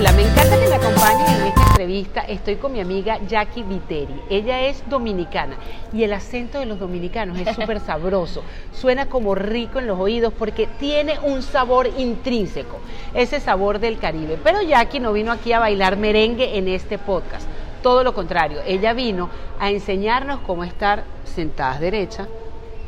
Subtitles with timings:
[0.00, 2.20] Hola, me encanta que me acompañen en esta entrevista.
[2.22, 4.14] Estoy con mi amiga Jackie Viteri.
[4.30, 5.56] Ella es dominicana
[5.92, 8.42] y el acento de los dominicanos es súper sabroso.
[8.72, 12.78] Suena como rico en los oídos porque tiene un sabor intrínseco,
[13.12, 14.38] ese sabor del Caribe.
[14.42, 17.46] Pero Jackie no vino aquí a bailar merengue en este podcast.
[17.82, 22.26] Todo lo contrario, ella vino a enseñarnos cómo estar sentadas derecha,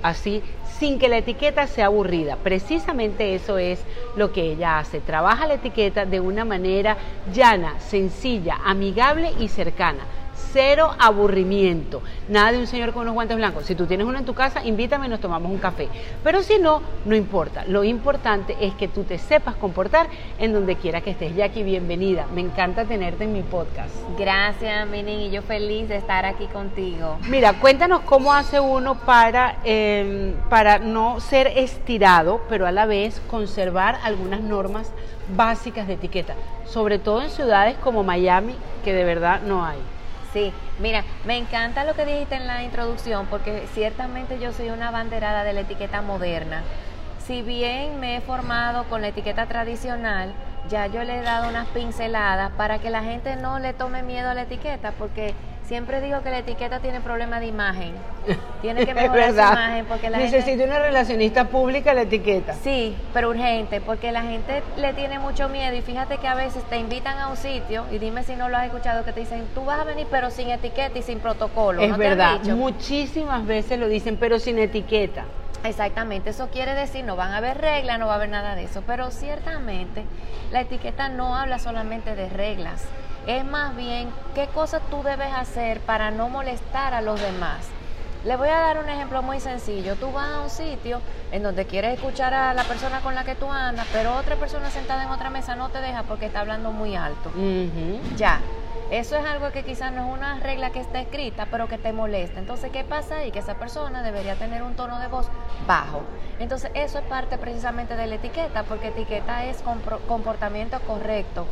[0.03, 0.43] así
[0.79, 2.37] sin que la etiqueta sea aburrida.
[2.37, 3.84] Precisamente eso es
[4.16, 5.01] lo que ella hace.
[5.01, 6.97] Trabaja la etiqueta de una manera
[7.33, 10.05] llana, sencilla, amigable y cercana
[10.52, 12.02] cero aburrimiento.
[12.28, 13.64] Nada de un señor con unos guantes blancos.
[13.66, 15.88] Si tú tienes uno en tu casa, invítame y nos tomamos un café.
[16.23, 17.64] Pero si no, no importa.
[17.66, 21.34] Lo importante es que tú te sepas comportar en donde quiera que estés.
[21.34, 22.27] Jackie, bienvenida.
[22.34, 23.95] Me encanta tenerte en mi podcast.
[24.19, 27.19] Gracias, Mini, y yo feliz de estar aquí contigo.
[27.28, 33.20] Mira, cuéntanos cómo hace uno para, em, para no ser estirado, pero a la vez
[33.30, 34.92] conservar algunas normas
[35.36, 36.34] básicas de etiqueta,
[36.66, 39.78] sobre todo en ciudades como Miami, que de verdad no hay.
[40.33, 44.91] Sí, mira, me encanta lo que dijiste en la introducción porque ciertamente yo soy una
[44.91, 46.62] banderada de la etiqueta moderna.
[47.27, 50.33] Si bien me he formado con la etiqueta tradicional,
[50.70, 54.30] ya yo le he dado unas pinceladas para que la gente no le tome miedo
[54.30, 55.34] a la etiqueta porque
[55.66, 57.92] Siempre digo que la etiqueta tiene problema de imagen.
[58.62, 62.55] Tiene que mejorar su imagen porque la Necesita una relacionista pública la etiqueta.
[62.55, 66.62] Sí, pero urgente, porque la gente le tiene mucho miedo y fíjate que a veces
[66.64, 69.46] te invitan a un sitio y dime si no lo has escuchado que te dicen,
[69.55, 71.83] tú vas a venir pero sin etiqueta y sin protocolo.
[71.83, 75.24] Es verdad, muchísimas veces lo dicen pero sin etiqueta.
[75.64, 78.64] Exactamente, eso quiere decir no van a haber reglas, no va a haber nada de
[78.64, 80.05] eso, pero ciertamente
[80.50, 82.84] la etiqueta no habla solamente de reglas,
[83.27, 87.69] es más bien qué cosas tú debes hacer para no molestar a los demás.
[88.25, 89.97] Le voy a dar un ejemplo muy sencillo.
[89.97, 91.01] Tú vas a un sitio
[91.33, 94.70] en donde quieres escuchar a la persona con la que tú andas, pero otra persona
[94.70, 97.33] sentada en otra mesa no te deja porque está hablando muy alto.
[98.17, 98.41] Ya.
[98.92, 101.92] Eso es algo que quizás no es una regla que está escrita, pero que te
[101.92, 102.39] molesta.
[102.39, 103.33] Entonces, ¿qué pasa ahí?
[103.33, 105.29] Que esa persona debería tener un tono de voz
[105.67, 106.02] bajo.
[106.39, 109.64] Entonces, eso es parte precisamente de la etiqueta, porque etiqueta es
[110.07, 111.46] comportamiento correcto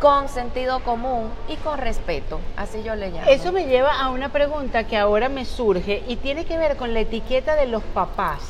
[0.00, 3.28] con sentido común y con respeto, así yo le llamo.
[3.28, 6.94] Eso me lleva a una pregunta que ahora me surge y tiene que ver con
[6.94, 8.40] la etiqueta de los papás,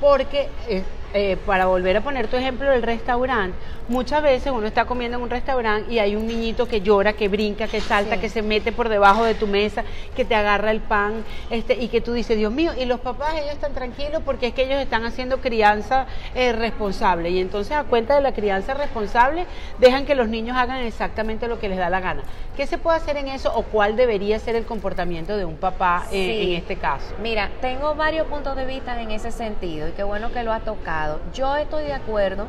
[0.00, 0.84] porque eh,
[1.14, 3.56] eh, para volver a poner tu ejemplo del restaurante,
[3.88, 7.28] muchas veces uno está comiendo en un restaurante y hay un niñito que llora, que
[7.28, 9.84] brinca, que salta, que se mete por debajo de tu mesa,
[10.16, 13.34] que te agarra el pan, este, y que tú dices, Dios mío, y los papás
[13.34, 17.30] ellos están tranquilos porque es que ellos están haciendo crianza eh, responsable.
[17.30, 19.46] Y entonces a cuenta de la crianza responsable,
[19.78, 22.22] dejan que los niños hagan exactamente lo que les da la gana.
[22.56, 26.06] ¿Qué se puede hacer en eso o cuál debería ser el comportamiento de un papá
[26.12, 27.14] eh, en este caso?
[27.22, 30.60] Mira, tengo varios puntos de vista en ese sentido y qué bueno que lo ha
[30.60, 31.01] tocado
[31.32, 32.46] yo estoy de acuerdo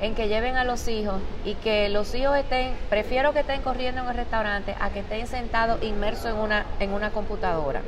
[0.00, 4.02] en que lleven a los hijos y que los hijos estén, prefiero que estén corriendo
[4.02, 7.82] en el restaurante a que estén sentados inmersos en una, en una computadora.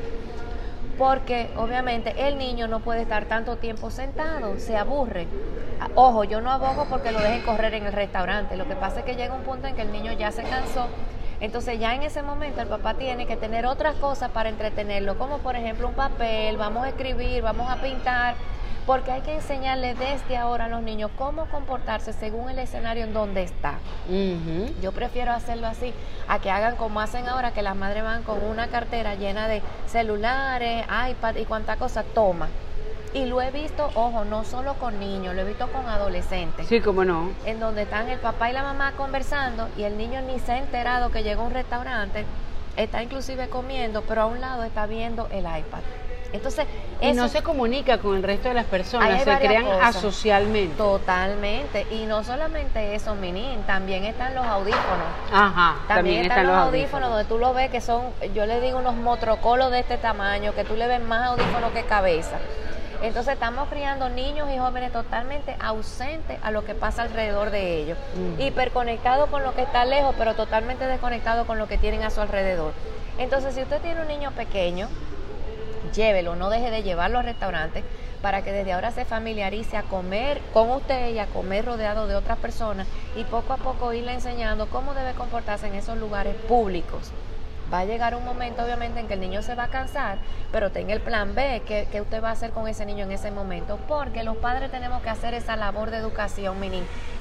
[0.98, 5.26] Porque obviamente el niño no puede estar tanto tiempo sentado, se aburre.
[5.94, 8.56] Ojo, yo no abogo porque lo dejen correr en el restaurante.
[8.56, 10.88] Lo que pasa es que llega un punto en que el niño ya se cansó
[11.40, 15.38] entonces ya en ese momento el papá tiene que tener otras cosas para entretenerlo, como
[15.38, 18.36] por ejemplo un papel, vamos a escribir, vamos a pintar,
[18.86, 23.12] porque hay que enseñarle desde ahora a los niños cómo comportarse según el escenario en
[23.12, 23.74] donde está.
[24.80, 25.92] Yo prefiero hacerlo así,
[26.28, 29.60] a que hagan como hacen ahora, que las madres van con una cartera llena de
[29.86, 32.48] celulares, iPad y cuánta cosa toma.
[33.12, 36.66] Y lo he visto, ojo, no solo con niños, lo he visto con adolescentes.
[36.68, 37.30] Sí, cómo no.
[37.44, 40.58] En donde están el papá y la mamá conversando y el niño ni se ha
[40.58, 42.24] enterado que llegó a un restaurante,
[42.76, 45.80] está inclusive comiendo, pero a un lado está viendo el iPad.
[46.32, 46.66] Entonces,
[47.00, 50.76] y no se comunica con el resto de las personas, se crean asocialmente.
[50.76, 51.86] Totalmente.
[51.90, 55.06] Y no solamente eso, Minin, también están los audífonos.
[55.32, 55.76] Ajá.
[55.88, 58.02] También, están, los audífonos, donde tú lo ves que son,
[58.34, 61.84] yo le digo unos motrocolos de este tamaño, que tú le ves más audífonos que
[61.84, 62.38] cabeza.
[63.02, 67.98] Entonces estamos criando niños y jóvenes totalmente ausentes a lo que pasa alrededor de ellos,
[68.14, 68.40] mm.
[68.40, 72.20] hiperconectados con lo que está lejos, pero totalmente desconectados con lo que tienen a su
[72.20, 72.72] alrededor.
[73.18, 74.88] Entonces, si usted tiene un niño pequeño,
[75.92, 77.84] llévelo, no deje de llevarlo al restaurante
[78.22, 82.16] para que desde ahora se familiarice a comer con usted y a comer rodeado de
[82.16, 82.86] otras personas
[83.16, 87.12] y poco a poco irle enseñando cómo debe comportarse en esos lugares públicos.
[87.72, 90.18] Va a llegar un momento, obviamente, en que el niño se va a cansar,
[90.52, 93.32] pero tenga el plan B, ¿qué, usted va a hacer con ese niño en ese
[93.32, 93.78] momento?
[93.88, 96.70] Porque los padres tenemos que hacer esa labor de educación, mi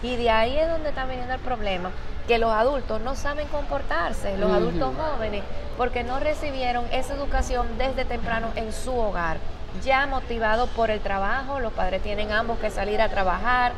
[0.04, 1.90] Y de ahí es donde está viniendo el problema,
[2.28, 5.44] que los adultos no saben comportarse, los adultos jóvenes,
[5.78, 9.38] porque no recibieron esa educación desde temprano en su hogar.
[9.84, 13.74] Ya motivados por el trabajo, los padres tienen ambos que salir a trabajar,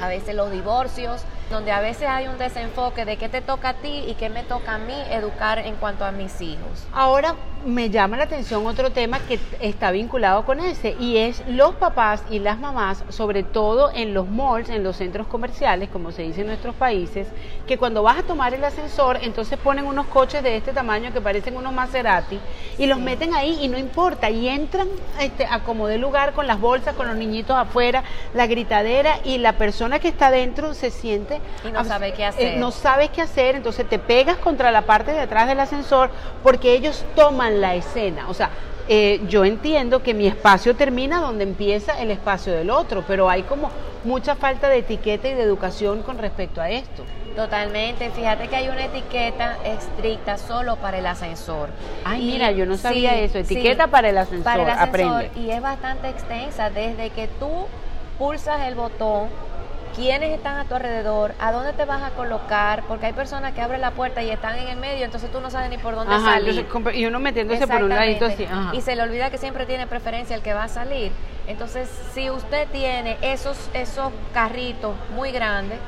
[0.00, 3.74] a veces los divorcios, donde a veces hay un desenfoque de qué te toca a
[3.74, 6.86] ti y qué me toca a mí educar en cuanto a mis hijos.
[6.92, 7.34] Ahora
[7.64, 12.22] me llama la atención otro tema que está vinculado con ese y es los papás
[12.30, 16.42] y las mamás, sobre todo en los malls, en los centros comerciales, como se dice
[16.42, 17.26] en nuestros países,
[17.66, 21.20] que cuando vas a tomar el ascensor, entonces ponen unos coches de este tamaño que
[21.20, 22.38] parecen unos Maserati
[22.78, 24.88] y los meten ahí y no importa, y entran
[25.20, 28.04] este, a como de lugar con las bolsas, con los niñitos afuera,
[28.34, 31.35] la gritadera y la persona que está dentro se siente...
[31.66, 32.54] Y no sabe qué hacer.
[32.54, 36.10] Eh, no sabes qué hacer, entonces te pegas contra la parte de atrás del ascensor
[36.42, 38.28] porque ellos toman la escena.
[38.28, 38.50] O sea,
[38.88, 43.42] eh, yo entiendo que mi espacio termina donde empieza el espacio del otro, pero hay
[43.42, 43.70] como
[44.04, 47.04] mucha falta de etiqueta y de educación con respecto a esto.
[47.34, 51.68] Totalmente, fíjate que hay una etiqueta estricta solo para el ascensor.
[52.04, 55.40] Ay, mira, yo no sabía eso, etiqueta para el ascensor, para el ascensor aprende.
[55.40, 57.66] y es bastante extensa desde que tú
[58.18, 59.28] pulsas el botón
[59.96, 63.62] quiénes están a tu alrededor, a dónde te vas a colocar, porque hay personas que
[63.62, 66.14] abren la puerta y están en el medio, entonces tú no sabes ni por dónde
[66.14, 66.58] Ajá, salir.
[66.58, 68.44] entonces, y uno metiéndose por un ladito así.
[68.44, 68.74] ajá.
[68.74, 71.10] Y se le olvida que siempre tiene preferencia el que va a salir.
[71.46, 75.78] Entonces, si usted tiene esos, esos carritos muy grandes,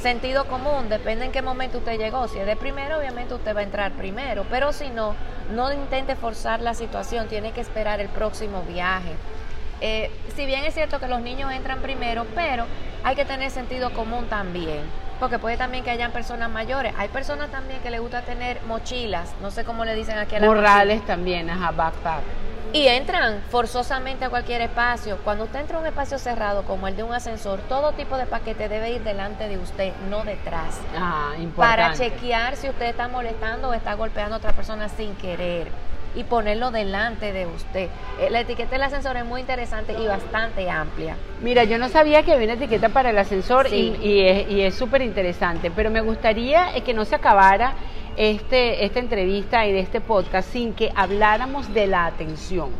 [0.00, 2.28] sentido común, depende en qué momento usted llegó.
[2.28, 5.14] Si es de primero, obviamente usted va a entrar primero, pero si no,
[5.52, 9.14] no intente forzar la situación, tiene que esperar el próximo viaje.
[9.80, 12.64] Eh, si bien es cierto que los niños entran primero, pero
[13.06, 14.80] hay que tener sentido común también.
[15.20, 16.92] Porque puede también que hayan personas mayores.
[16.98, 20.40] Hay personas también que les gusta tener mochilas, no sé cómo le dicen aquí a
[20.40, 22.22] la Morrales también, ajá, backpack.
[22.72, 25.18] Y entran forzosamente a cualquier espacio.
[25.22, 28.26] Cuando usted entra a un espacio cerrado como el de un ascensor, todo tipo de
[28.26, 30.80] paquete debe ir delante de usted, no detrás.
[30.98, 31.56] Ah, importante.
[31.56, 35.68] Para chequear si usted está molestando o está golpeando a otra persona sin querer
[36.16, 37.88] y ponerlo delante de usted.
[38.20, 41.16] Eh, La etiqueta del ascensor es muy interesante y bastante amplia.
[41.42, 43.94] Mira, yo no sabía que había una etiqueta para el ascensor Sí.
[44.02, 47.74] y, y es- y es súper interesante, pero me gustaría eh, que no se acabara
[48.16, 52.70] este, esta entrevista y de este podcast sin que habláramos de la atención.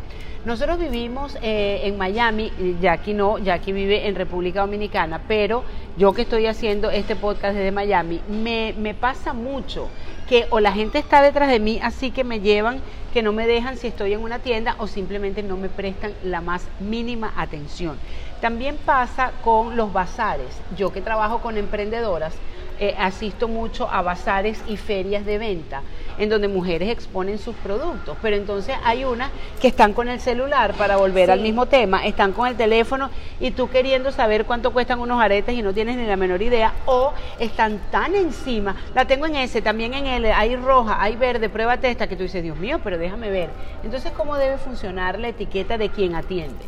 [0.45, 2.51] Nosotros vivimos eh, en Miami,
[2.81, 5.63] Jackie no, Jackie vive en República Dominicana, pero
[5.97, 9.89] yo que estoy haciendo este podcast desde Miami, me, me pasa mucho
[10.29, 12.81] que o la gente está detrás de mí, así que me llevan,
[13.13, 16.39] que no me dejan si estoy en una tienda o simplemente no me prestan la
[16.39, 17.97] más mínima atención.
[18.41, 20.61] También pasa con los bazares.
[20.75, 22.35] Yo que trabajo con emprendedoras,
[22.79, 25.81] eh, asisto mucho a bazares y ferias de venta
[26.17, 29.29] en donde mujeres exponen sus productos, pero entonces hay unas
[29.61, 31.31] que están con el celular para volver Sí.
[31.31, 35.53] al mismo tema, están con el teléfono y tú queriendo saber cuánto cuestan unos aretes
[35.53, 39.61] y no tienes ni la menor idea, o están tan encima, la tengo en ese,
[39.61, 42.97] también en L, hay roja, hay verde, pruébate esta, que tú dices, Dios mío, pero
[42.97, 43.49] déjame ver.
[43.83, 46.65] Entonces, ¿cómo debe funcionar la etiqueta de quien atiende?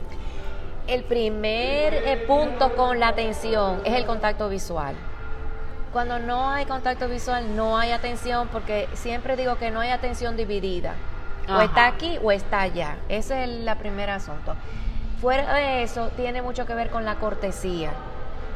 [0.88, 4.96] El primer eh, punto con la atención es el contacto visual.
[5.91, 10.38] Cuando no hay contacto visual, no hay atención, porque siempre digo que no hay atención
[10.38, 10.94] dividida.
[11.50, 12.97] O está aquí o está allá.
[13.09, 14.56] Ese es el primer asunto.
[15.19, 17.91] Fuera de eso, tiene mucho que ver con la cortesía.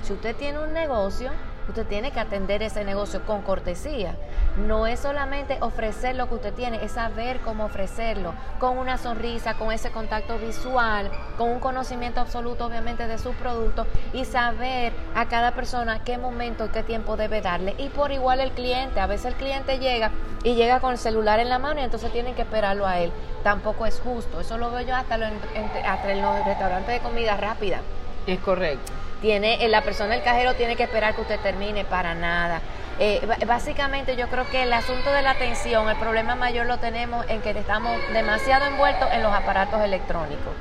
[0.04, 1.32] Si usted tiene un negocio,
[1.68, 4.16] usted tiene que atender ese negocio con cortesía.
[4.58, 9.56] No es solamente ofrecer lo que usted tiene, es saber cómo ofrecerlo, con una sonrisa,
[9.56, 15.26] con ese contacto visual, con un conocimiento absoluto obviamente de su producto y saber a
[15.28, 17.76] cada persona qué momento y qué tiempo debe darle.
[17.78, 20.12] Y por igual el cliente, a veces el cliente llega
[20.44, 23.12] y llega con el celular en la mano y entonces tienen que esperarlo a él.
[23.44, 27.38] Tampoco es justo, eso lo veo yo hasta, lo hasta en los restaurantes de comida
[27.38, 27.80] rápida
[28.28, 28.92] Es correcto.
[29.22, 32.62] tiene eh, la persona el cajero tiene que esperar que usted termine para nada.
[33.00, 37.26] Eh, básicamente yo creo que el asunto de la atención el problema mayor lo tenemos
[37.30, 40.54] en que estamos demasiado envueltos en los aparatos electrónicos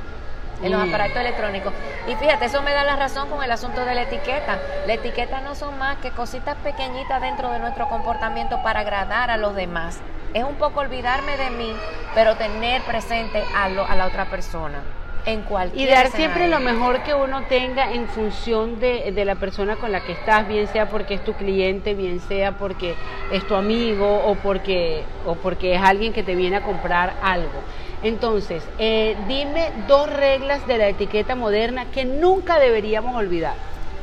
[0.62, 0.88] en los Mm.
[0.90, 1.72] aparatos electrónicos.
[2.06, 4.58] Y fíjate eso me da la razón con el asunto de la etiqueta.
[4.86, 9.36] La etiqueta no son más que cositas pequeñitas dentro de nuestro comportamiento para agradar a
[9.38, 9.98] los demás.
[10.34, 11.74] Es un poco olvidarme de mí
[12.14, 14.78] pero tener presente a, lo- a la otra persona
[15.24, 19.36] en cualquier Y dar siempre lo mejor que uno tenga en función de, de la
[19.36, 22.94] persona con la que estás, bien sea porque es tu cliente, bien sea porque
[23.30, 27.62] es tu amigo o porque, o porque es alguien que te viene a comprar algo.
[28.02, 33.54] Entonces, eh, dime dos reglas de la etiqueta moderna que nunca deberíamos olvidar.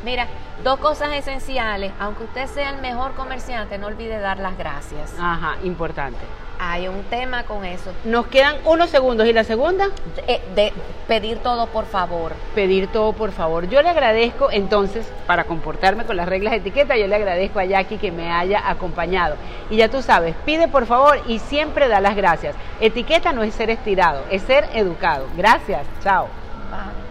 [0.05, 0.27] Mira,
[0.63, 1.91] dos cosas esenciales.
[1.99, 5.13] Aunque usted sea el mejor comerciante, no olvide dar las gracias.
[5.19, 6.19] Ajá, importante.
[6.61, 7.91] Hay un tema con eso.
[8.03, 9.87] Nos quedan unos segundos y la segunda,
[10.27, 10.73] Eh, de
[11.07, 12.33] pedir todo por favor.
[12.53, 13.69] pedir todo por favor.
[13.69, 17.63] Yo le agradezco entonces, para comportarme con las reglas de etiqueta, yo le agradezco a
[17.65, 19.35] Jackie que me haya acompañado.
[19.69, 22.55] Y ya tú sabes, pide por favor y siempre da las gracias.
[22.81, 25.27] Etiqueta no es ser estirado, es ser educado.
[25.37, 26.27] Gracias, chao.
[26.69, 27.08] Bye.